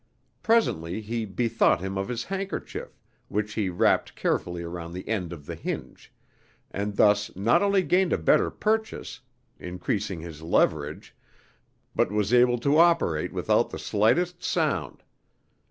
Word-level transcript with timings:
Presently 0.41 0.99
he 0.99 1.25
bethought 1.25 1.79
him 1.79 1.95
of 1.95 2.07
his 2.07 2.23
handkerchief, 2.23 2.97
which 3.27 3.53
he 3.53 3.69
wrapped 3.69 4.15
carefully 4.15 4.63
around 4.63 4.93
the 4.93 5.07
end 5.07 5.31
of 5.31 5.45
the 5.45 5.53
hinge, 5.53 6.11
and 6.71 6.95
thus 6.95 7.35
not 7.35 7.61
only 7.61 7.83
gained 7.83 8.11
a 8.11 8.17
better 8.17 8.49
purchase, 8.49 9.19
increasing 9.59 10.19
his 10.19 10.41
leverage, 10.41 11.13
but 11.95 12.11
was 12.11 12.33
able 12.33 12.57
to 12.57 12.79
operate 12.79 13.31
without 13.31 13.69
the 13.69 13.77
slightest 13.77 14.41
sound. 14.41 15.03